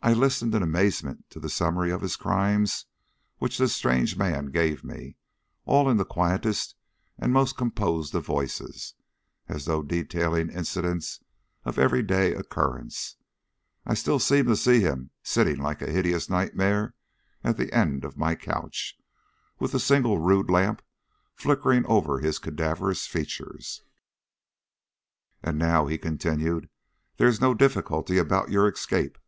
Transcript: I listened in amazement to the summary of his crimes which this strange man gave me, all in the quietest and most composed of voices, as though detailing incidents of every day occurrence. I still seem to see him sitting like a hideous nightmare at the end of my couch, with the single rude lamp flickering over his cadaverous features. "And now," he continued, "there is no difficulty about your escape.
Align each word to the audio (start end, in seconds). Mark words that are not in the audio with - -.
I 0.00 0.12
listened 0.12 0.54
in 0.54 0.62
amazement 0.62 1.24
to 1.30 1.40
the 1.40 1.48
summary 1.50 1.90
of 1.90 2.02
his 2.02 2.14
crimes 2.14 2.86
which 3.38 3.58
this 3.58 3.74
strange 3.74 4.16
man 4.16 4.52
gave 4.52 4.84
me, 4.84 5.16
all 5.64 5.90
in 5.90 5.96
the 5.96 6.04
quietest 6.04 6.76
and 7.18 7.32
most 7.32 7.56
composed 7.56 8.14
of 8.14 8.24
voices, 8.24 8.94
as 9.48 9.64
though 9.64 9.82
detailing 9.82 10.50
incidents 10.50 11.18
of 11.64 11.80
every 11.80 12.04
day 12.04 12.32
occurrence. 12.32 13.16
I 13.84 13.94
still 13.94 14.20
seem 14.20 14.46
to 14.46 14.54
see 14.54 14.78
him 14.82 15.10
sitting 15.24 15.58
like 15.58 15.82
a 15.82 15.90
hideous 15.90 16.30
nightmare 16.30 16.94
at 17.42 17.56
the 17.56 17.72
end 17.72 18.04
of 18.04 18.16
my 18.16 18.36
couch, 18.36 18.96
with 19.58 19.72
the 19.72 19.80
single 19.80 20.18
rude 20.20 20.48
lamp 20.48 20.80
flickering 21.34 21.84
over 21.86 22.20
his 22.20 22.38
cadaverous 22.38 23.08
features. 23.08 23.82
"And 25.42 25.58
now," 25.58 25.86
he 25.88 25.98
continued, 25.98 26.68
"there 27.16 27.26
is 27.28 27.40
no 27.40 27.52
difficulty 27.52 28.16
about 28.16 28.52
your 28.52 28.68
escape. 28.70 29.18